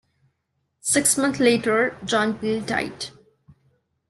[0.79, 3.11] Six months later John Peel died.